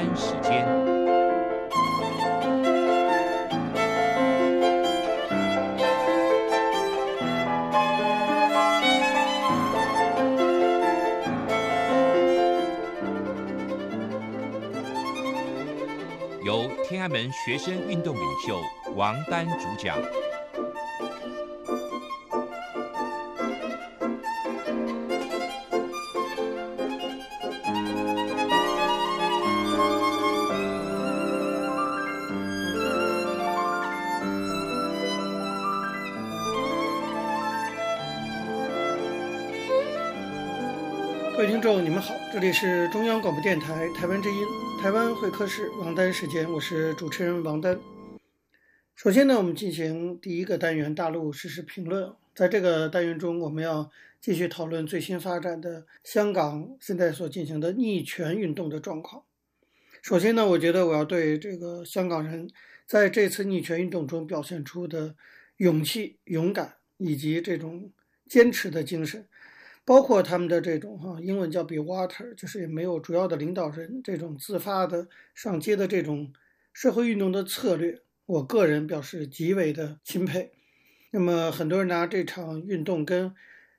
[0.00, 0.66] 单时间。
[16.42, 18.58] 由天安门学生运动领袖
[18.96, 19.98] 王丹主讲。
[42.50, 44.44] 里是中央广播电台台湾之音，
[44.82, 47.78] 台湾会客室王丹时间，我是主持人王丹。
[48.96, 52.12] 首先呢，我们进行第一个单元大陆实时评论。
[52.34, 53.88] 在这个单元中，我们要
[54.20, 59.22] 继续讨论最新发展的香港现在所进行的逆权运动的状况。
[60.02, 62.50] 首先呢，我觉得我要对这个香港人
[62.84, 65.14] 在这次逆权运动中表现出的
[65.58, 67.92] 勇气、勇敢以及这种
[68.28, 69.28] 坚持的精神。
[69.84, 76.32] 包括他们的这种哈，英文叫 “be water”，就是也没有主要的领导人这种自发的上街的这种
[76.72, 80.52] 社会运动的策略，我个人表示极为的钦佩。
[81.10, 83.34] 那么很多人拿这场运动跟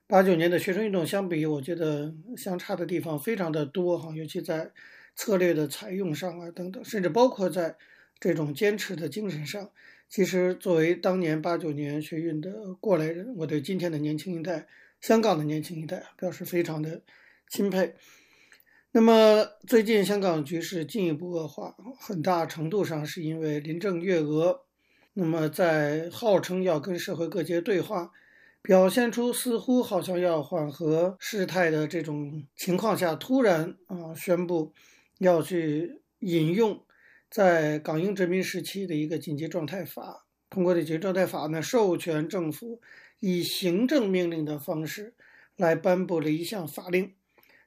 [0.06, 4.72] 八九年的学生运动相比，我觉得相差的地方非常的多哈，尤其在
[5.16, 7.78] 策略的采用上啊等等，甚至包括在
[8.20, 9.72] 这种坚持的精神上。
[10.10, 14.68] 其实作为当年八九年学运的过来人，我对今天的年轻一代。
[15.02, 17.02] 香港的年轻一代表示非常的
[17.50, 17.96] 钦佩。
[18.92, 24.66] 那么最近香港局势进一步恶化，很大程度上是因为林郑月娥，
[25.14, 28.12] 那么在号称要跟社会各界对话，
[28.62, 34.74] 表现出似乎好像要缓和事态的这种情况下，突然啊宣布
[35.20, 36.86] 要去引用
[37.30, 42.82] 在港英殖民时期的一个紧急状态法，通过这紧急状态法呢，授权政府。
[43.22, 45.14] 以行政命令的方式
[45.56, 47.14] 来颁布了一项法令，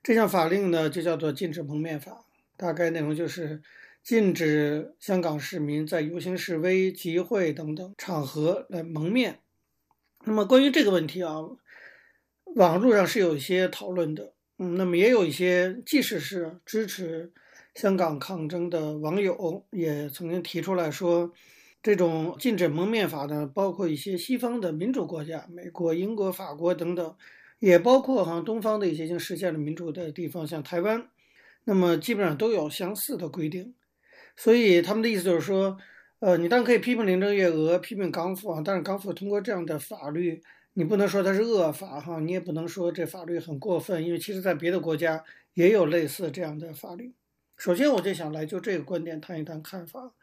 [0.02, 2.12] 这项法令呢就叫做《禁止蒙面法》，
[2.56, 3.62] 大概内容就是
[4.02, 9.38] 禁止香港市民在游行示威、集会等等场合来蒙面。
[10.24, 11.36] 那么关于这个问题啊，
[12.56, 17.32] 网络上是有一些讨论的，嗯，那么也有一些即使是支持
[17.76, 21.32] 香港抗争的网友也曾经提出来说。
[21.84, 27.14] 这种禁止蒙面法呢，包括一些西方的民主国家，美国、英国、法国等等，
[27.58, 31.10] 也包括哈东方的一些已经实现了民主的地方，像台湾，
[31.64, 33.74] 那么基本上都有相似的规定。
[34.34, 35.76] 所以他们的意思就是说，
[36.20, 45.22] 呃，你当然可以批评林郑月娥，批评港府啊，但是港府通过这样的法律，你不能说它是恶法哈，你也不能说这法律很过分，因为其实在别的国家
[45.52, 47.12] 也有类似这样的法律。
[47.58, 50.14] 首先，我就想来就这个观点谈一谈看法。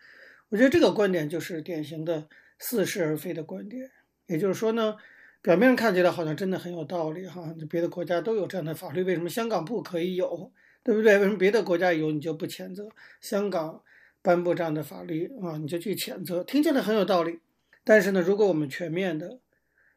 [0.52, 2.28] 我觉得这个观点就是典型的
[2.60, 3.90] 似是而非的观点，
[4.28, 4.98] 也就是说呢，
[5.42, 10.52] 表面上看起来好像真的很有道理哈，别的国家都有这样的法律，为什么香港不可以有，
[10.84, 11.18] 对不对？
[11.20, 12.90] 为什么别的国家有你就不谴责？
[13.22, 13.82] 香港
[14.22, 17.40] 颁布这样的法律啊，你就去谴责，听起来很有道理。
[17.86, 19.40] 但是呢，如果我们全面的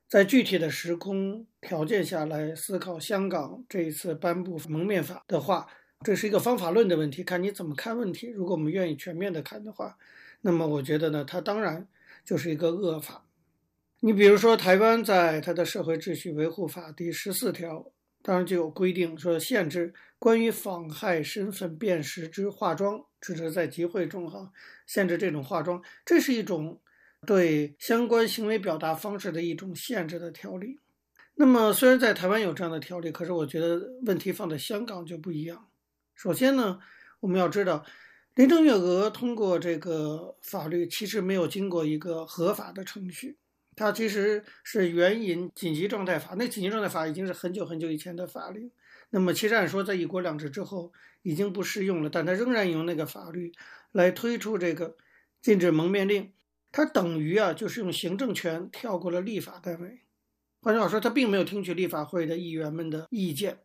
[0.06, 5.66] 在具体的时空条件下来思考香港这一次颁布蒙面法的话，
[6.04, 8.28] 这是一个方法论的问题，看你怎么看问题。
[8.28, 9.98] 如果我们愿意全面的看的话。
[10.46, 11.88] 那么我觉得呢，它当然
[12.22, 13.24] 就是一个恶法。
[14.00, 17.90] 你比如说，台湾在它的社会秩序维护法第十四条，
[18.20, 24.52] 当然就有规定说，限制关于妨害身份辨识之化妆，指的是在集会中哈，
[24.86, 26.78] 限制这种化妆，这是一种
[27.26, 30.78] 对相关行为表达方式的一种限制的条例。
[31.36, 35.66] 那么虽然在台湾有这样的条例，可是我觉得问题放在香港就不一样。
[36.14, 36.80] 首先呢，
[37.20, 37.86] 我们要知道。
[38.34, 43.38] 林郑月娥通过这个法律，其实没有经过一个合法的程序，
[43.76, 46.34] 它其实是援引紧急状态法。
[46.36, 48.72] 那紧急状态法已经是很久很久以前的法律，
[49.10, 53.52] 那么其实按说在一国两制之后已经不适用了，但它仍然用那个法律
[53.92, 54.96] 来推出这个
[55.40, 56.32] 禁止蒙面令，
[56.72, 60.00] 它等于啊就是用行政权跳过了立法单位。
[60.60, 63.60] 换句话说，它并没有听取立法会的议员们的意见。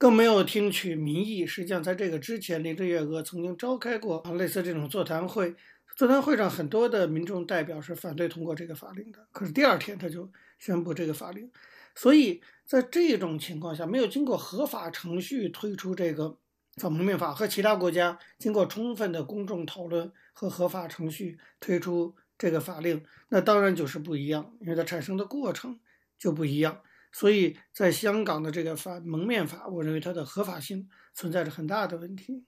[0.00, 1.46] 更没有听取民意。
[1.46, 5.54] 实际上，在这个之前，林郑月娥曾经召开过啊类似这种座谈会。
[5.94, 9.28] 座谈会上，很多的民众代表是反对通过这个法令的。
[9.30, 11.50] 可是第二天，他就宣布这个法令。
[11.94, 16.38] 所以在这种情况下，没有经过合法程序推出这个
[16.76, 25.78] 反蒙面法，和其他国家经过充分的公众讨论和合法程序推出这个法令，那当然就是不一样，因为它产生的过程
[26.18, 26.80] 就不一样。
[27.12, 32.44] 所以在香港的这个反蒙面法，我认为它的合法性存在着很大的问题。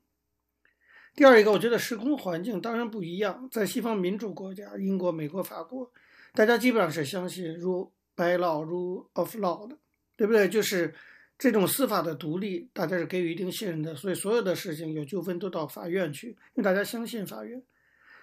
[1.14, 5.91] 第二一个，我觉得时空环境当然不一样，在西方民主国家，英国、美国、法国，
[6.32, 9.76] 大家基本上是相信 rule by law, rule of law 的，
[10.17, 10.49] 对不对？
[10.49, 10.94] 就是
[11.37, 17.62] 这种司法的独立，大家是给予一定信任的，所以所有的事情有纠纷都到法院去，因为大家相信法院，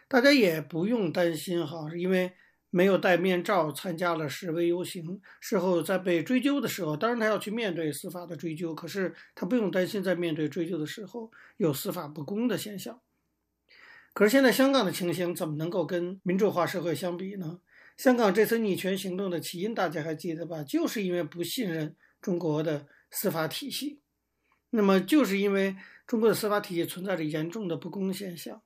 [0.07, 2.31] 大家也不用担心哈，因为。
[2.69, 13.01] 没有戴面罩参加了示威游行，事后在被追究的时候，当然他要去面对司法的追究，可是他不用担心在面对追究的时候有司法不公的现象。
[14.13, 17.59] 可是现在香港的情形怎么能够跟民主化社会相比呢？
[17.97, 20.63] 香港这次逆权行动的起因大家还记得吧？
[20.63, 24.01] 就是因为不信任中国的司法体系，
[24.69, 25.75] 那么就是因为
[26.07, 28.61] 中国的司法体系存在着严重的不公现象。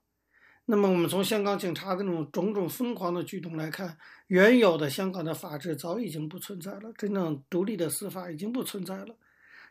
[0.66, 9.16] 那么，我们从香港警察的那种种种疯狂的举动来看，原有的香港的法治早已经不存在了，真正独立的司法已经不存在了，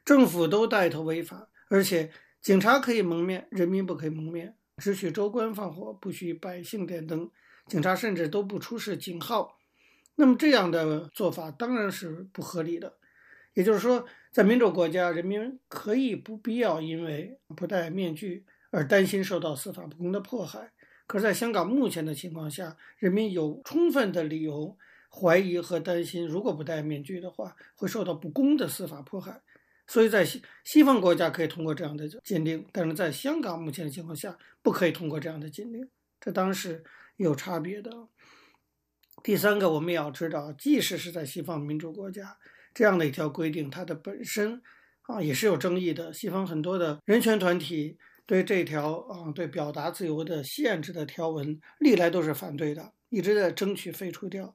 [0.04, 2.10] 政府都带头违法，而且
[2.42, 7.30] 警察可以蒙面，人民不可以蒙面，只许州官放火，不许百姓点灯，
[7.68, 9.58] 警察甚至都不出示警号。
[10.16, 12.98] 那么这样的做法当然是不合理的。
[13.54, 20.70] 也就是说，在民主国家，人民可以不必要因为不戴面具而担心受到司法不公的迫害。
[21.12, 24.78] 可是，在香港目前的情况下，人民有充分的理由
[25.10, 29.42] 怀疑和担心，如果不戴面具的话，会受到不公的司法迫害。
[29.86, 35.86] 所以在西西方国家可以通过这样的鉴定，但是在香港目前的情况下，不可以通过这样的鉴定，
[36.18, 36.82] 这当然是
[37.18, 37.90] 有差别的。
[39.22, 42.38] 第三个，我们也要知道，即使是在西方民主国家，
[42.72, 44.62] 这样的一条规定，它的本身
[45.02, 46.10] 啊也是有争议的。
[46.10, 47.98] 西方很多的人权团体。
[48.26, 54.54] 对这条啊，对表达自由的限制的条文，历来都是反对的，一直在争取废除掉。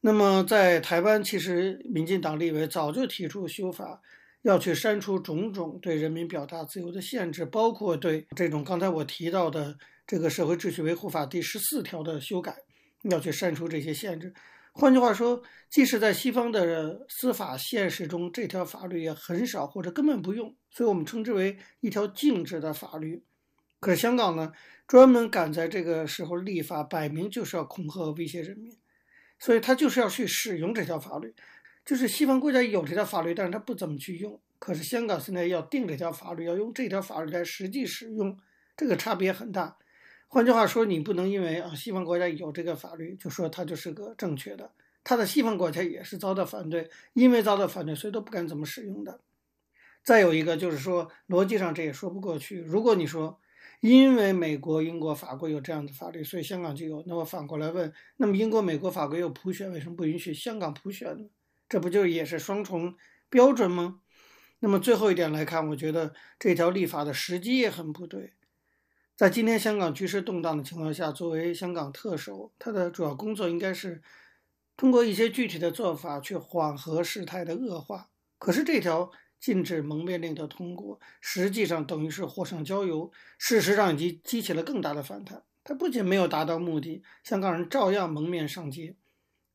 [0.00, 4.00] 那么在台湾，其实民进党立委早就提出修法，
[4.42, 12.56] 要去删除种种对人民表达自由的限制，包括对这种刚才我提到的这个社会秩序维护法第十四条的修改，
[13.10, 14.32] 要去删除这些限制。
[14.80, 23.24] 换句话说，即使在西方的司法现实中，这条法律也很少或者根本不用，所以我们称之为一条静止的法律。
[23.80, 24.52] 可是香港呢，
[24.86, 28.72] 专门赶在这个时候立法，摆明就是要恐吓威胁人民，
[29.40, 31.34] 所以他就是要去使用这条法律。
[31.84, 34.40] 就是西方国家有这条法律，但是他不怎么去用。
[34.60, 38.38] 可是香港现在要定这条法律，要用这条法律来实际使用，
[38.76, 39.76] 这个差别很大。
[40.30, 44.70] 换句话说，你不能因为啊西方国家有这个法律，就说它就是个正确的。
[45.02, 49.20] 它的西方国家也是遭到反对，因为遭到反对，所以都不敢怎么使用的。
[50.04, 52.60] 再有一个就是说，逻辑上这也说不过去。
[52.60, 53.40] 如果你说
[53.80, 61.26] 因为美国、英国、法国有这样的法律，所以香港就有，那我反过来问，那么英国、美国、法国有普选，为什么不允许香港普选呢？
[61.70, 62.94] 这不就也是双重
[63.30, 64.00] 标准吗？
[64.58, 68.34] 那么最后一点来看，我觉得这条立法的时机也很不对。
[69.18, 74.00] 在今天香港局势动荡的情况下，作为香港特首，他的主要工作应该是
[74.76, 78.10] 通过一些具体的做法去缓和事态的恶化。
[78.38, 79.10] 可是这条
[79.40, 85.42] 禁止蒙面令的通过，实际上等于是火上浇油，事实上已经激起了更大的反弹。
[85.64, 88.94] 他不仅没有达到目的，香港人照样蒙面上街。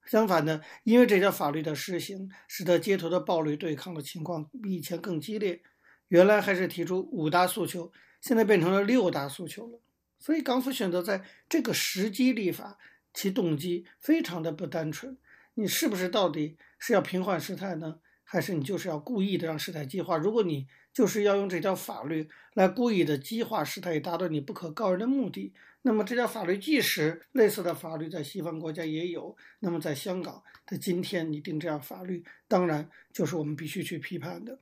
[0.06, 5.62] 相反的，因为这条法律的施行，使得街头的暴力对抗的情况比以前更激烈。
[6.10, 7.94] 原来还是提出五大诉求。
[8.24, 9.82] 现在变成了六大诉求了，
[10.18, 12.78] 所以港府选择在这个时机立法，
[13.14, 15.18] 其动机非常的不单纯。
[15.56, 18.00] 你是不是到底是要平缓事态呢？
[18.24, 20.16] 还是你就是要故意的让事态激化？
[20.16, 34.60] 如果你就是要用这条法律来故意的激化事态，以达到你不可告人的目的，那么这条法律即使类似的法律在西方国家也有，那么在香港的今天你定这样法律，当然就是我们必须去批判的。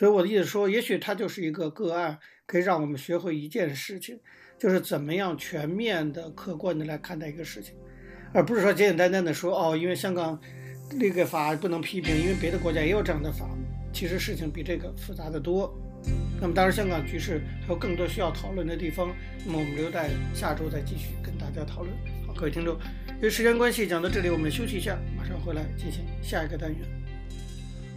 [0.00, 4.18] 所以我的意思说，也许它就是一个个案，可以让我们学会一件事情，
[4.58, 7.74] 就是怎么样全面的、客观的来看待一个事情，
[8.32, 10.40] 而不是说简简单单的说哦，因为香港
[10.98, 13.46] 那个法不能批评，因为别的国家也有这样的法。
[13.92, 15.70] 其实事情比这个复杂的多。
[16.40, 19.14] 那么当然，香港局势还有更多需要讨论的地方，
[19.44, 21.94] 那么我们留待下周再继续跟大家讨论。
[22.26, 22.74] 好，各位听众，
[23.20, 26.88] 由于时间关系，讲到这里，我们休息一下，马上回来进行下一个单元。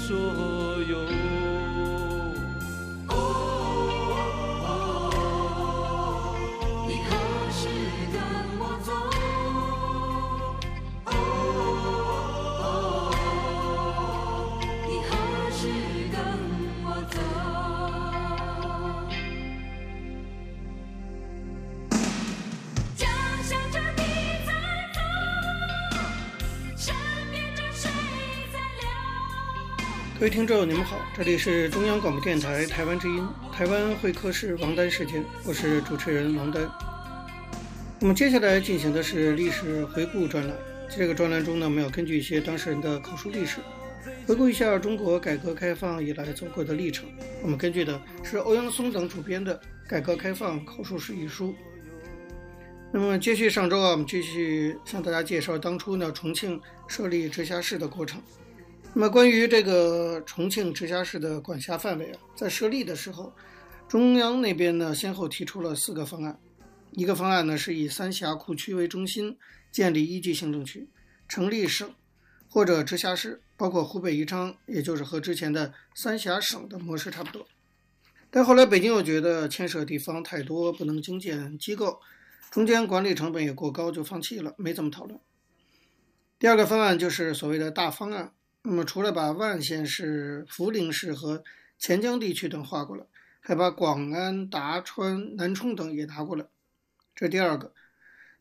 [0.00, 1.49] 所有。
[30.20, 36.70] 各位听众，你们好，这里是中央广播电台台湾之音，台湾会客室王丹时间，我是主持人王丹。
[37.98, 40.54] 那么接下来进行的是历史回顾专栏，
[40.90, 43.60] 这个专栏中呢，我们要根据一些当事人的口述历史，
[44.26, 47.08] 回顾一下中国改革开放以来走过的历程。
[47.42, 49.56] 我们根据的是欧阳松等主编的
[49.88, 51.54] 《改革开放口述史》一书。
[52.92, 58.20] 那么接续上周啊，我们继续向大家介绍当初呢重庆设立直辖市的过程。
[58.92, 63.32] 那么，关于这个重庆直辖市的管辖范围啊，在设立的时候，
[63.88, 66.38] 中央那边呢，先后提出了四个方案。
[66.90, 69.38] 一个方案呢，是以三峡库区为中心
[69.70, 70.88] 建立一级行政区，
[71.28, 71.88] 成立省
[72.48, 77.46] 或者直辖市，包括湖北宜昌，也就是和之前的三峡省的模式差不多。
[78.28, 82.00] 但后来北京又觉得牵涉地方太多，不能精简机构，
[82.50, 85.18] 中间管理成本也过高，就放弃了，没怎么讨论。
[86.40, 88.32] 第二个方案就是所谓的大方案。
[88.62, 91.42] 那么，除了把万县市、涪陵市和
[91.78, 93.06] 黔江地区等划过来，
[93.40, 96.44] 还把广安、达川、南充等也拿过来。
[97.14, 97.72] 这第二个。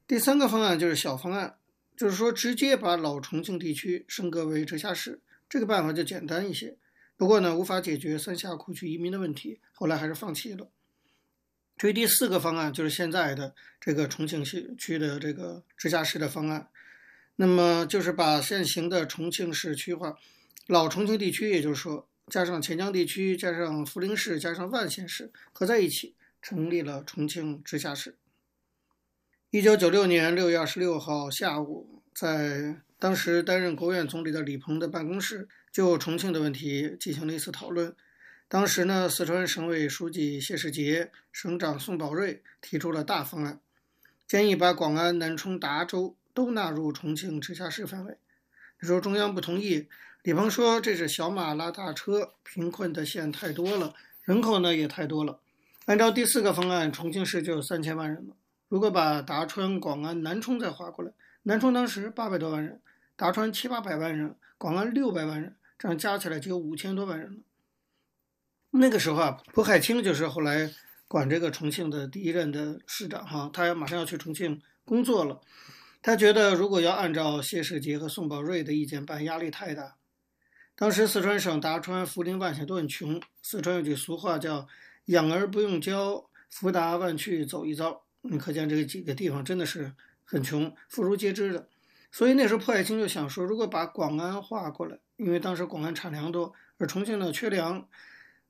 [0.06, 1.56] 第三个方案就是小方案，
[1.96, 5.22] 就是说直接把老重庆地区升格为直辖市。
[5.48, 6.76] 这个办法就简单一些，
[7.16, 10.68] 不过呢，无法解决三峡库区移民的问题，后来还是放弃了。
[11.78, 16.68] 至于第四个方案，就是现在的这个重庆市区的这个直辖市的方案。
[17.42, 20.14] 那么就是把现行的重庆市区划，
[20.68, 28.18] 老重庆地区，也就是说加上黔江地区，加上涪陵市，加上万县市合在一起，成立了重庆直辖市。
[29.52, 37.96] 一九九六年六月二十六号下午，在当时担任国务院总理的李鹏的办公室，就重庆的问题进行了一次讨论。
[38.50, 43.62] 当时呢，四川省委书记谢世杰、省长宋宝瑞提出了大方案，
[44.28, 46.18] 建议把广安、南充、达州。
[46.40, 48.18] 都纳入重庆直辖市范围。
[48.80, 49.90] 你说中央不同意，
[50.24, 53.94] 李鹏说这是小马拉大车，贫困的县太多了，
[54.24, 55.42] 人口呢也太多了。
[55.84, 58.38] 按照第四个方案，重庆市就有三千万人了。
[58.70, 61.12] 如果把达川、广安、南充再划过来，
[61.44, 62.82] 南充当时八百多万人，
[63.18, 67.40] 达川七八百万人，广安六百万人，这样加起来就有五千多万人了。
[68.72, 70.74] 那个时候啊，蒲海清就是后来
[71.10, 75.42] 管这个重庆的第一任的市长哈，他马上要去重庆工作了。
[76.02, 79.98] 他觉得，如果要按照谢世杰和宋宝瑞的意见办，压力太大。
[80.74, 83.22] 当时四川省达川、涪陵、万县都很穷。
[83.42, 84.66] 四川有句俗话叫
[85.08, 88.02] “养儿不用教，福达万去走一遭”。
[88.24, 91.68] 你可见这几个地方真的是很穷，妇孺皆知的。
[92.14, 97.90] 所以那时候蒲海清就想说，如果把广安划过来，因为当时广安产粮多，而重庆呢缺粮，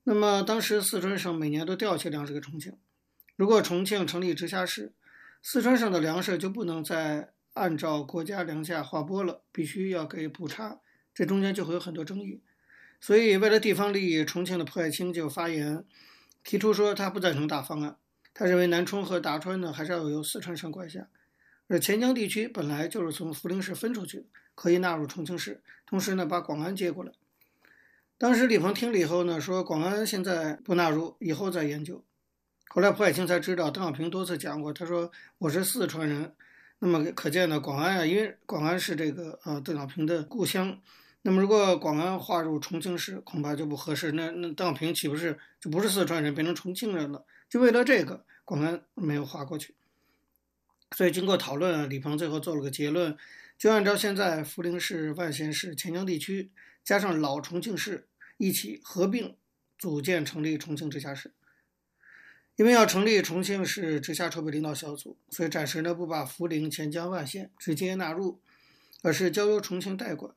[0.04, 2.78] 那么当时四川省每年都调些粮食给重庆。
[3.34, 4.92] 如果重庆成立直辖市，
[5.42, 7.30] 四川省的粮食就不能在。
[7.54, 10.80] 按照国家粮价划拨了，必须要给补差，
[11.12, 12.40] 这中间就会有很多争议。
[13.00, 15.84] 所以，为了地方利益，重庆的蒲海清就发言，
[16.44, 17.96] 提出说他不赞成大方案。
[18.32, 21.08] 他认为南充和达川呢，还是要由四川省管辖，
[21.66, 25.62] 而黔江地区本来就是从涪陵市分出去，可以纳入重庆市。
[25.86, 27.12] 同时呢，把广安接过来。
[28.16, 32.04] 当时李鹏听了以后呢，说广安现在不纳入，以后再研究。
[32.68, 36.34] 后来蒲海清才知道，邓小平多次讲过，他说我是四川人。
[36.82, 40.80] 那么可见呢，广安啊，因为广安是这个呃邓小平的故乡，
[41.20, 44.12] 那么如果广安划入重庆市，恐怕就不合适。
[44.12, 47.22] 那那邓小平岂不是就不是四川人，变成重庆人了？
[47.50, 49.74] 就为了这个，广安没有划过去。
[50.96, 53.14] 所以经过讨论啊，李鹏最后做了个结论，
[53.58, 56.50] 就按照现在涪陵市、万县市、黔江地区
[56.82, 58.08] 加上老重庆市
[58.38, 59.36] 一起合并
[59.76, 61.30] 组建成立重庆直辖市。
[62.60, 68.38] 因为要成立重庆市直辖筹备领导小组，所以暂时呢不把涪陵、黔江、万县直接纳入，
[69.02, 70.34] 而是交由重庆代管。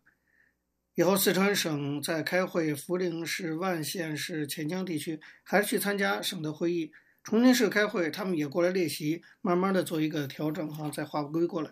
[0.96, 6.94] 以后四川省在开会，涪陵市、万县市、黔江地区还是去参加省的会议。
[7.26, 11.72] 重庆市开会，他们也过来列席，慢慢的做一个调整哈，再划归过来。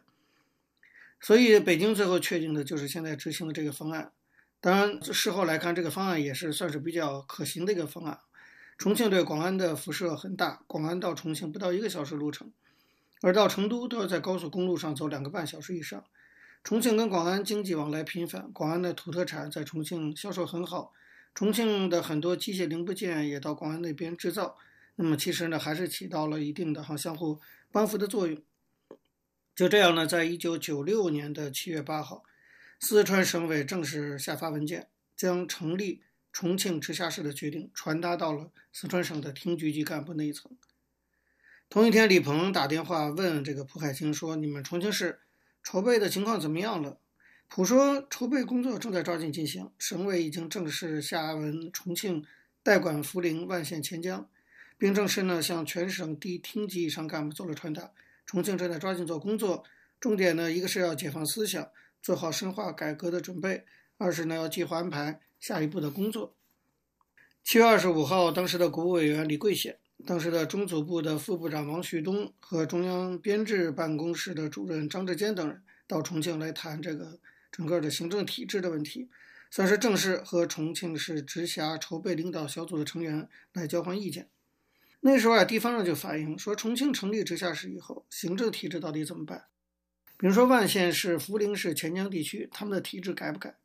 [1.21, 4.11] 所以北京最后确定的就是现在执行的这个方案。
[4.59, 8.19] 当然事后来看，这个方案也是算是比较可行的一个方案。
[8.81, 12.51] 重庆对广安的辐射很大，广安到重庆不到一个小时路程，
[13.21, 16.03] 而到成都都要在高速公路上走两个半小时以上。
[16.63, 20.93] 重庆跟广安经济往来频繁，广安的土特产在重庆销售很好，
[21.35, 24.57] 重庆的很多机械零部件也到广安那边制造。
[24.95, 27.39] 那么其实呢，还是起到了一定的哈相互
[27.71, 28.41] 帮扶的作用。
[29.55, 32.23] 就这样呢，在一九九六年的七月八号，
[32.79, 36.01] 四川省委正式下发文件，将成立。
[36.31, 40.51] 重庆直辖市的决定传达到了四川省的厅局级干部那一层。
[41.69, 45.19] 同一天，李鹏打电话问这个蒲海清说：“你们重庆市
[45.63, 46.99] 筹备的情况怎么样了？”
[47.47, 52.25] 蒲说筹备工作正在抓紧进行，省委已经正式下文重庆
[52.63, 54.29] 代管涪陵、万县、黔江，
[54.77, 57.91] 并正式呢向全省地厅级以上干部做了传达。
[58.25, 59.65] 重庆正在抓紧做工作，
[59.99, 61.69] 重点呢一个是要解放思想，
[62.01, 63.65] 做好深化改革的准备；
[63.97, 66.35] 二是呢要计划安排下一步的工作。
[67.43, 77.19] 七月二十五号，当时的国务委员李桂显、当时的中组部的副部长王旭东和中央编制办公室的主任张志坚等人到重庆来谈这个。
[77.51, 79.09] 整个的行政体制的问题，
[79.49, 84.29] 算是正式和重庆市直辖筹备领导小组的成员来交换意见。
[85.01, 89.45] 那时候啊，地方上就反映说，重庆成立直辖市以后，行政体制到底怎么办？
[90.17, 93.57] 比如说万县市、涪陵市、黔江地区，他们的体制改不改？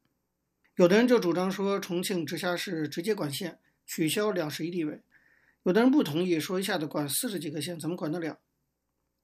[0.77, 5.03] 有的人就主张说，重庆直辖市直接管县，取消两市一地委；
[5.65, 8.39] 有的人不同意，说一下子管四十几个县，怎么管得了？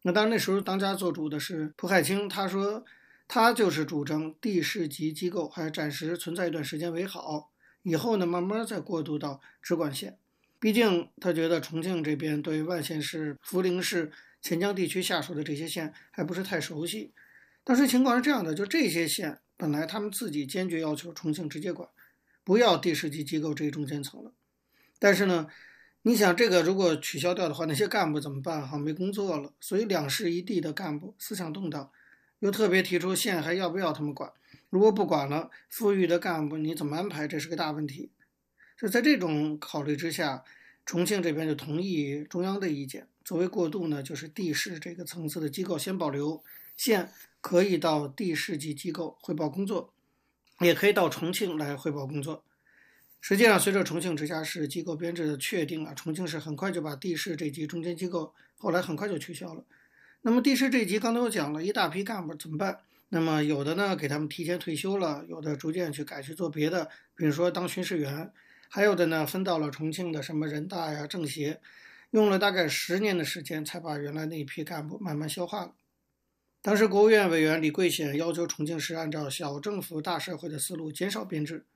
[0.03, 2.85] 那当然，那时候当家做主的是蒲海清，他说。
[3.29, 7.51] 他就是主张地市级机构还暂时存在一段时间为好，
[7.83, 10.19] 以后呢慢慢再过渡到直管县。
[10.59, 17.15] 毕竟他觉得重庆这边对万县市、涪陵市、黔江地区下属的这些县还不是太熟悉。
[17.65, 21.89] 当时情况是这样的，就这些县本来他们自己坚决要求重庆直接管，
[22.43, 24.33] 不要地市级机构这一中间层了。
[24.99, 25.47] 但是呢，
[26.03, 28.67] 你想这个如果取消掉的话，那些干部怎么办？
[28.67, 29.53] 哈，没工作了。
[29.61, 31.93] 所以两市一地的干部思想动荡。
[32.41, 34.33] 又特别提出县还要不要他们管？
[34.69, 37.29] 如果不管了，富裕的干部你怎么安排？
[37.29, 38.11] 这是个大问题。
[38.77, 40.43] 就在这种考虑之下，
[40.85, 43.07] 重庆这边就同意中央的意见。
[43.25, 46.43] 作为过渡呢，就是地市这个层次的机构先保留，
[46.77, 47.09] 县
[47.43, 49.93] 可以到地市级机构汇报工作，
[50.61, 52.43] 也可以到重庆来汇报工作。
[53.21, 59.65] 实际上，随着重庆直辖市机构编制的确定啊，重庆市很快就把地市这级中间机构后来很快就取消了。
[60.23, 62.79] 那么地市这级刚才我讲了一大批干部怎么办？
[63.11, 68.33] 那么有的呢给他们提前退休了，有的逐渐去改去做别的，比如说当巡视员，
[68.69, 71.61] 还有的呢分到了重庆的什么人大呀、政协，
[72.11, 75.75] 用了大概十年的时间才把原来那一批干部慢慢消化了。
[76.63, 81.67] 当时国务院委员李桂显要求重庆市按照小政府大社会的思路减少编制，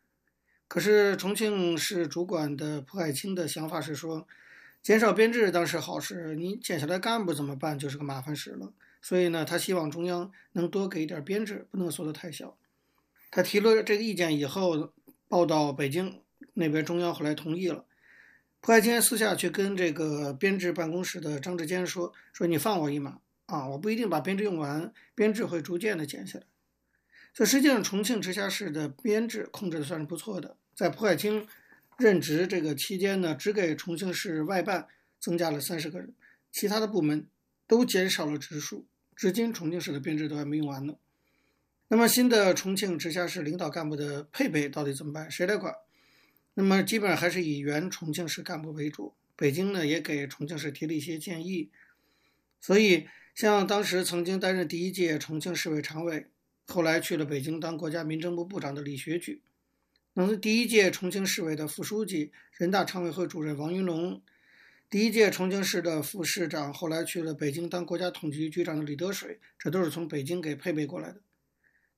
[0.66, 4.26] 可是重庆市主管的蒲海清的想法是说。
[4.82, 7.76] 减少编制当时好事，你减下来干部怎么办？
[7.76, 8.72] 就是个麻烦事了。
[9.02, 12.56] 所以呢，他希望中央能多给一点编制，不能缩得太小。
[13.32, 14.92] 他提了这个意见以后，
[15.26, 16.22] 报到北京
[16.54, 17.84] 那边，中央后来同意了。
[18.60, 26.44] 蒲海清私下去跟这个编制办公室的张志坚说：“说你放我一马啊，我不一定把编制用完，编制会逐渐的减下来。”
[27.34, 31.46] 所以实际上，重庆直辖市的编制控制的算是不错的，在蒲海清。
[31.98, 34.86] 任职这个期间呢，只给重庆市外办
[35.18, 36.12] 增加了三十个人，
[36.52, 37.26] 其他的部门
[37.66, 38.86] 都减少了职数。
[39.14, 40.96] 至今重庆市的编制都还没用完呢。
[41.88, 45.30] 那么新的重庆直辖市领导干部的配备到底怎么办？
[45.30, 45.74] 谁来管？
[46.52, 49.14] 那么基本上还是以原重庆市干部为主。
[49.34, 51.70] 北京呢也给重庆市提了一些建议。
[52.60, 56.26] 所以像当时曾经担任第一届重庆市委常委，
[56.64, 59.42] 后来去了北京当国家民政部部长的李学举。
[60.14, 64.22] 那是第一届重庆市委的副书记、人大常委会主任王云龙，
[64.88, 71.20] 第一届重庆市的副市长，后来去了北京当国家统计局局长的李德水，这都是从北京给配备过来的。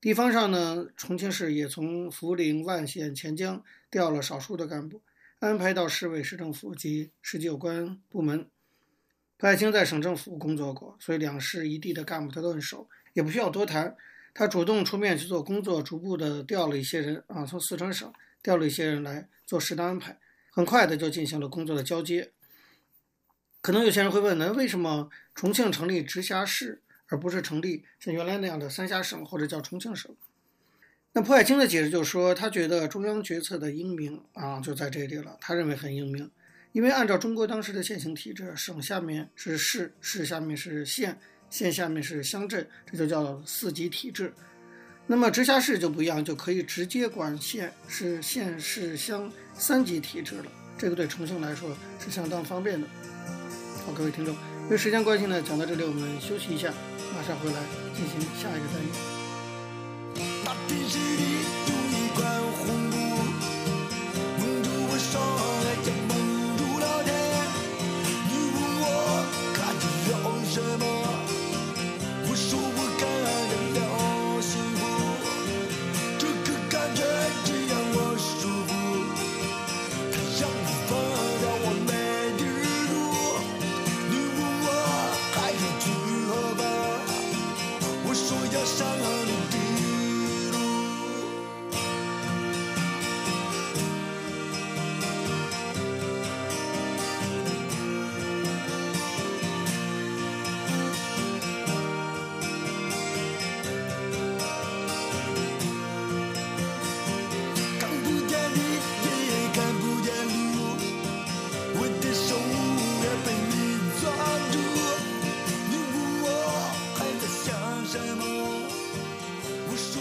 [0.01, 5.03] 地方上呢，重庆市也从涪陵、万县、黔江调了少数的干部，
[5.39, 8.51] 安排到市委、市政府及市级有关部门。
[9.39, 13.97] 蒲海清在省政府工作过，所以两市一地的干部他都很熟，也不需要多谈。
[14.35, 20.19] 他主动出面去做工作，逐步的调了一些人啊，从四川省调了一些人来做适当安排，
[20.51, 22.33] 很快的就进行了工作的交接。
[23.61, 30.15] 可能有些人会问呢，为什么重庆成立直辖市，而不是成立像原来那样的三峡省或者叫重庆省？
[31.13, 36.31] 那蒲海清的解释就是说，他觉得中央决策的英明啊就在这里了，他认为很英明，
[36.73, 41.19] 因为按照中国当时的现行体制，省下面是市，市下面是县。
[41.51, 44.31] 县下面是乡镇，这就叫四级体制。
[45.07, 50.53] 那么直辖市就不一样，就可以直接管县，是县市乡三级体制了。
[50.77, 52.87] 这个对重庆来说是相当方便的。
[53.87, 56.71] 好，各位听众，因为时间关系呢，讲到这里我们休息一下，
[57.17, 57.63] 马上回来
[57.97, 59.28] 进行下一个单元。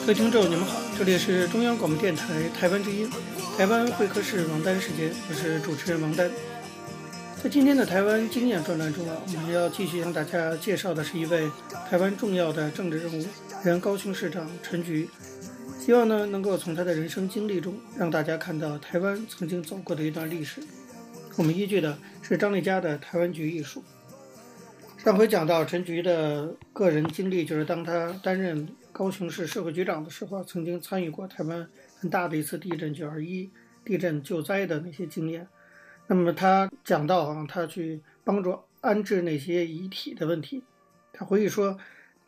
[0.08, 3.12] 各位听众，你们好，这里是中央广播电台台湾之音，
[3.58, 6.32] 台湾会客室王丹时间，我是主持人王丹。
[7.43, 11.52] 在今天的台湾经验专栏中啊，我们要继续向大家介绍的是一位
[11.89, 13.26] 台湾重要的政治人物，
[13.65, 15.10] 原高雄市长陈菊。
[15.78, 20.62] 希望呢，能够从他的人生经历中，让大家看到台湾曾经走过的一段历史。
[21.36, 23.84] 我们依据的是张丽佳的《台湾局艺术》。
[25.04, 28.65] 上回讲到陈菊的个人经历，就是当他担任。
[28.97, 33.47] 高雄市社会局长的时候，曾经参与过台湾很大的一次地震九二一
[33.86, 35.47] 地震救灾的那些经验。
[36.07, 40.63] 那么他讲到啊，他去帮助安置那些遗体的问题。
[41.13, 41.77] 他回忆说，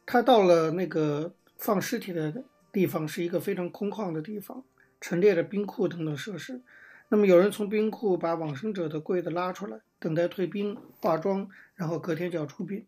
[0.06, 4.64] 他到了那个放尸体的地方，是一个非常空旷的地方，
[5.02, 6.62] 陈列着冰库等等设施。
[7.08, 12.86] 那么有人从冰库把往生者的柜子拉出来，等待退冰化妆，然后隔天就要出殡。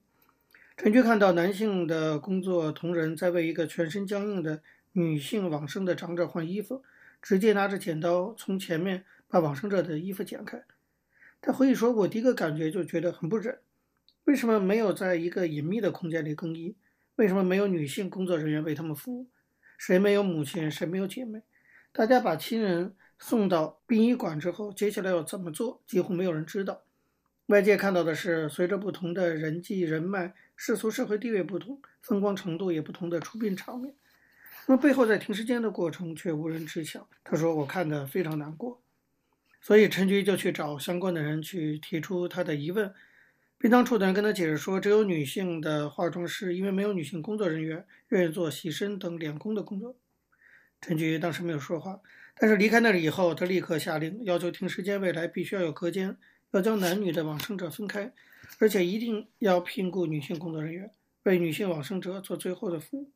[0.84, 4.64] 陈菊看到男性的工作同仁在为一个全身僵硬的
[4.94, 6.82] 女性往生的长者换衣服，
[7.22, 10.64] 直接拿着剪刀从前面把往生者的衣服剪开。
[11.40, 13.60] 他回忆说：“我第一个感觉就觉得很不忍，
[14.24, 16.76] 为什么没有在一个隐秘的空间里更衣？
[17.18, 19.28] 为什么没有女性工作人员为他们服务？
[19.78, 20.72] 谁没有母亲？
[20.72, 21.44] 谁没有姐妹？
[21.92, 25.84] 大家把亲人送到殡仪馆之后，接下来要怎么做？
[25.86, 26.82] 几乎没有人知道。
[27.48, 30.34] 外界看到的是，随着不同的人际人脉。”
[30.64, 33.96] 世俗社会地位不同，风光程度也不同的出殡场面，
[34.68, 37.10] 那么背后在停尸间的过程却无人知晓。
[37.24, 38.80] 他说：“我看得非常难过。”
[39.60, 42.94] 所以陈菊就去找相关的人去提出他的疑问。
[43.58, 49.98] 殡葬处的人跟他解释说，只有女性的化妆师，因为没有女性工作人员愿意做洗身等脸工的工作。
[50.80, 52.00] 陈菊当时没有说话，
[52.38, 56.16] 但是离开那里以后，他立刻下令要求停尸间未来必须要有隔间，
[56.52, 58.14] 要将男女的往生者分开。
[58.60, 60.92] 而且一定要聘雇女性工作人员，
[61.24, 63.12] 为女性往生者做最后的服务。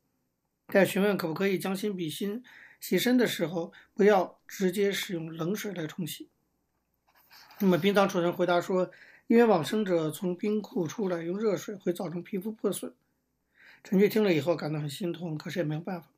[0.68, 2.42] 在询问可不可以将心比心，
[2.80, 6.28] 洗身的时候不要直接使用冷水来冲洗。
[7.60, 8.90] 那么殡葬主人回答说，
[9.28, 12.92] 因为往生者从冰库出来用热水会造成皮肤破损。
[13.84, 16.08] 陈菊听了以后感到很心痛，可是也没有办法。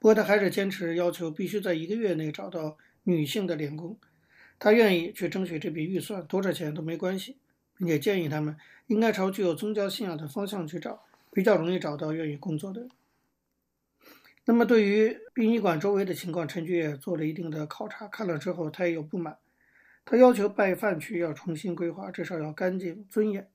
[0.00, 3.96] 不过他还是坚持要求必须在一个月内找到女性的殓工，
[4.58, 7.38] 他愿意去争取这笔预算，多少钱都没关系。
[7.82, 12.86] 并且建议他们应该朝具有宗教信仰的方向去找，比较容易找到愿意工作的。
[14.44, 18.06] 那么，对于殡仪馆周围的情况，陈菊也做了一定的考察。
[18.06, 19.36] 看了之后，他也有不满。
[20.04, 23.48] 他要求拜饭区要重新规划，至少要干净尊严。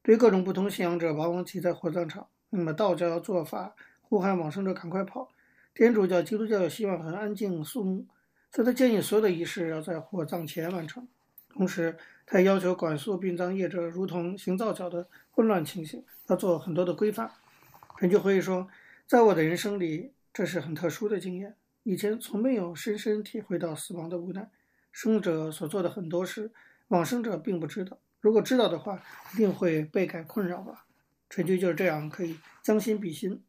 [0.00, 2.26] 对各种不同信仰者，往往挤在火葬场。
[2.48, 5.28] 那么，道教要做法呼喊往生者赶快跑；
[5.74, 8.06] 天主教、基督教希望很安静肃穆，
[8.50, 11.06] 所以他建议所有的仪式要在火葬前完成。
[11.50, 11.96] 同时，
[12.30, 17.30] 他要求管束殡葬业者，如同行造脚的混乱情形，要做很多的规范。
[17.98, 18.68] 陈菊回忆说，
[19.06, 21.56] 在我的人生里，这是很特殊的经验。
[21.84, 24.50] 以前从没有深深体会到死亡的无奈。
[24.92, 26.50] 生者所做的很多事，
[26.88, 27.98] 往生者并不知道。
[28.20, 30.84] 如果知道的话，一定会倍感困扰吧。
[31.30, 33.42] 陈菊就是这样，可以将心比心。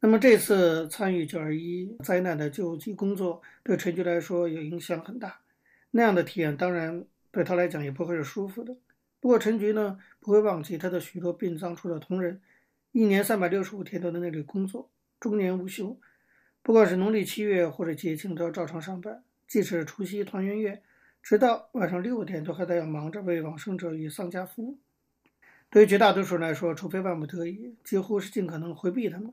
[0.00, 5.40] 那么这次参与九二一灾难的救济工作，对陈菊来说也影响很大。
[5.92, 7.06] 那样的体验，当然。
[7.32, 8.76] 对他来讲也不会是舒服的。
[9.20, 12.40] 不过陈菊呢，不会忘记他的许多殡葬处的同仁，
[12.92, 15.98] 一年三百六十五天都在那里工作，终年无休。
[16.62, 19.22] 不管是农历七月或者节庆，都要照常上班。
[19.46, 20.82] 即使除夕团圆夜，
[21.22, 24.78] 直到晚上六点，都还在要忙着为往生者与丧家服务。
[25.68, 29.32] 对于绝大多数人来说，除非万不得已，几乎是尽可能回避他们。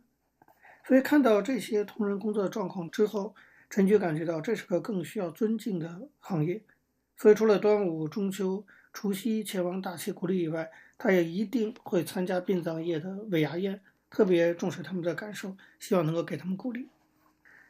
[0.85, 3.35] 所以看到这些同仁工作的状况之后，
[3.69, 6.63] 陈菊感觉到这是个更需要尊敬的行业。
[7.17, 16.89] 所以，除了端午、中秋、除夕前往大气鼓励以外，他也一定会参加殡葬业的尾牙宴，特别重视他们的感受，希望能够给他们鼓励。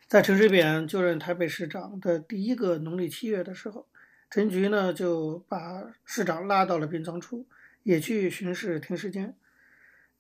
[0.06, 3.88] 在陈水扁就任台北市长的第一个农历七月的时候，
[4.30, 7.46] 陈菊呢就把市长拉到了殡葬处，
[7.84, 9.34] 也去巡视停尸间。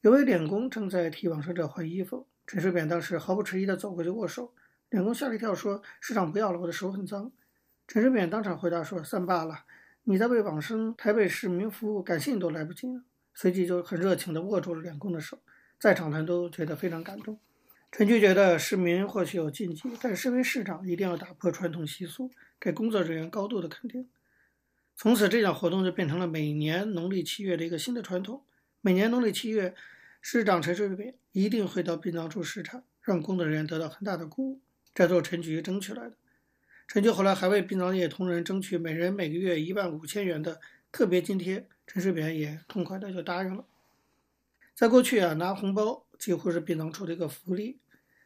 [0.01, 4.53] 有位殓工正在替往生者换衣服，陈水扁当时毫不迟疑地走过去握手，
[4.89, 7.31] 殓工吓了一跳，说：“市长不要了，我的手很脏。”
[7.87, 9.63] 陈水扁当场回答说：“算罢了，
[10.03, 12.85] 你在为往生台北市民服务，感谢你都来不及。”
[13.33, 15.39] 随即就很热情地握住了两公的手，
[15.79, 17.39] 在场的人都觉得非常感动。
[17.89, 24.09] 陈局觉得市民或许有禁忌，但身为市长一定要打破传统习俗，给工作人员高度的肯定。
[24.97, 28.43] 从此，这项活动就变成了每年农历七月的一个新的传统。
[28.81, 29.73] 每年农历七月，
[30.19, 34.59] 市长陈水扁一定会到殡葬处视察，让工作人员得到很大的鼓舞。
[34.93, 36.17] 这都是陈局争取来的。
[36.87, 43.65] 陈菊后来还为殡葬业同仁争取每人每个月一万五千元的特别津贴，陈世扁也痛快的就答应了。
[44.73, 47.77] 在过去啊，拿红包几乎是殡葬处的一个福利，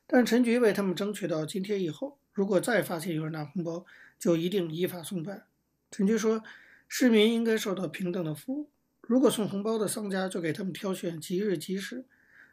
[0.05, 3.83] 但陈菊为他们争取到津贴以后，如果再发现有人拿红包，
[4.19, 5.47] 就一定依法送办。
[5.89, 6.43] 陈菊说，
[6.87, 8.69] 市民应该受到平等的服务，
[9.01, 12.05] 如果送红包的商家就给他们挑选吉日吉时，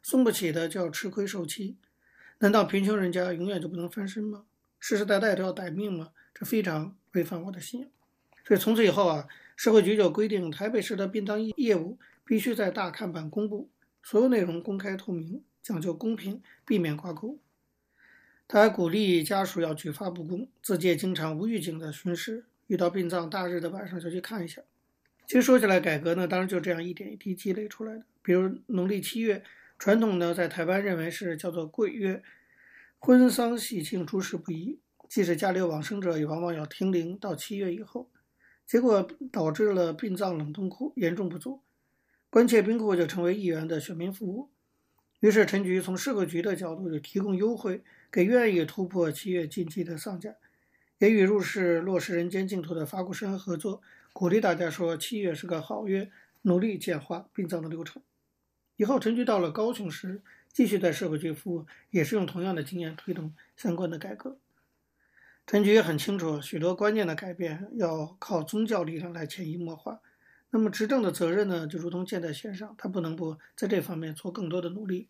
[0.03, 1.77] 送不起的就要吃亏受气。
[2.39, 4.47] 难道贫穷人家永远就不能翻身吗？
[4.81, 6.11] 世世代代都要歹命吗？
[6.35, 7.91] 这非常违反我的信仰。
[8.47, 13.69] 所以从此以后啊，社会局就规定台北市的殡葬业业务必须在大看板公布，
[14.03, 17.39] 所有内容公开透明，讲究公平，避免挂钩。
[18.47, 24.63] 他还鼓励家属要举发不公，自己也经常无预警的巡视，遇到殡葬大日的晚上就去看一下。
[25.27, 28.05] 其实说起来，改革呢，当然就这样一点一滴积累出来的。
[28.23, 29.43] 比如农历七月。
[29.81, 32.21] 传统呢，在台湾认为是叫做贵月，
[33.01, 38.11] 婚丧喜庆诸事不宜，即使家里有往生者，也往往要停灵到七月以后，
[38.67, 41.63] 结果导致了殡葬冷冻库严重不足，
[42.29, 44.51] 关切冰库就成为议员的选民服务。
[45.21, 50.35] 于是陈菊从社会局的角度就提供优惠给愿意突破七月禁忌的丧家，
[50.99, 53.81] 也与入世落实人间净土的法鼓山合作，
[54.13, 56.11] 鼓励大家说七月是个好月，
[56.43, 58.03] 努力简化殡葬的流程。
[58.77, 60.23] 以后，陈菊到了高雄时，
[60.59, 64.39] 继续在社会局服务，也是用同样的经验推动相关的改革。
[65.47, 70.01] 陈菊也很清楚，许多观念的改变要靠宗教力量来潜移默化。
[70.51, 75.09] 那么，执政的责任呢，就如同箭在弦上，他不能不在这方面做更多的努力。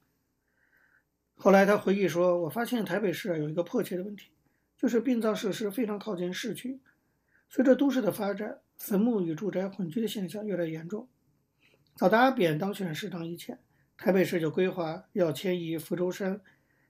[1.34, 4.28] 后来他回忆说：“我发现台北市有一个迫切的问题，
[4.76, 6.78] 就是殡葬设施非常靠近市区，
[7.48, 11.08] 随着都市的发展，坟墓与住宅混居的现象越来越严重。”
[11.96, 13.58] 早在阿扁当选市长以前，
[13.98, 16.40] 台北市就规划要迁移福州山、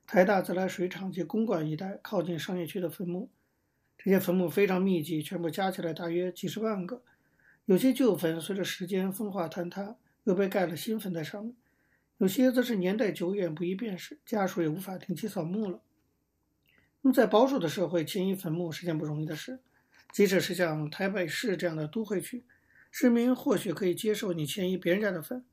[0.05, 3.31] 台大自来水厂及公馆一带靠近商业区的坟墓。
[3.97, 7.01] 这些坟墓非常密集，全部加起来大约几十万个。
[7.65, 11.55] 有些旧坟随着时间风化坍塌，又被盖了新坟在上面；
[12.19, 15.81] 有些则是年代久远，不易辨识，家属也无法定期扫墓了。
[17.01, 19.59] 那么，在保守的社会，迁移坟墓是件不容易的事，
[20.13, 22.45] 即使是像台北市这样的都会区。
[22.91, 25.43] 市民或许可以接受你迁移别人家的坟，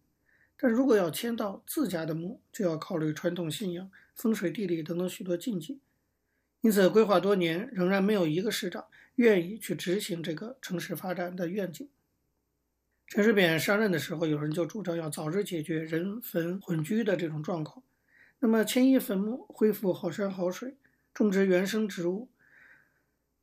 [0.59, 5.81] 但如果要迁到自家的墓，就要考虑传统信仰、风水地理等等许多禁忌。
[6.63, 11.89] 因此，规划多年，仍然没有一个市长愿意去执行这个城市发展的愿景。
[13.07, 17.85] 陈水扁上任的时候，有人就主张要早日解决人坟混居的这种状况，
[18.41, 20.77] 那么迁移坟墓，恢复好山好水，
[21.15, 22.31] 种植原生植物。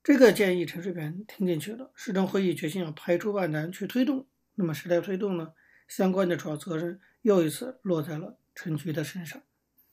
[0.04, 4.26] 这个建议陈水扁听进去了，市政会议决心要排除万难去推动。
[4.56, 5.54] 那么谁来推动呢？
[5.96, 9.40] 相关的主要责任又一次落在了陈菊的身上。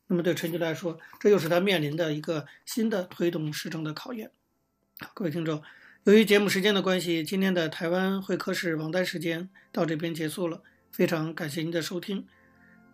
[0.07, 4.31] 那么对陈菊来说，这又是他面临的一个新的推动市政的考验。
[5.13, 5.63] 各位听众，
[6.05, 10.63] 由于节目时间的关系，今天的台湾会客室王丹时间到这边结束了。
[10.91, 12.27] 非常感谢您的收听。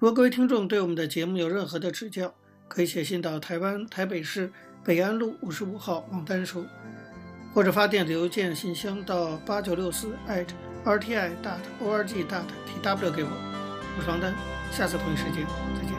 [0.00, 2.34] 如果各位听众对我们的节目有任何的指教，
[2.66, 4.52] 可以写信到台湾台北市
[4.84, 6.66] 北安路五十五号王丹书。
[7.54, 10.12] 或者发电子邮件信箱到八九六四
[10.87, 12.46] @rti dot org dot
[12.81, 13.31] tw 给我，
[13.99, 14.33] 我是王丹，
[14.70, 15.44] 下次同一时间
[15.75, 15.90] 再见。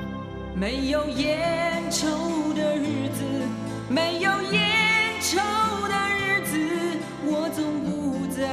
[0.56, 3.22] 没有烟抽的日子，
[3.90, 5.38] 没有烟抽
[5.90, 6.58] 的日子，
[7.26, 8.48] 我总不在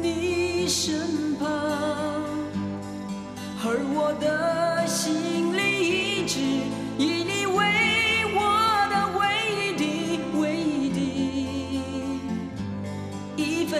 [0.00, 1.50] 你身旁，
[3.64, 6.38] 而我的心里一直
[6.96, 7.24] 以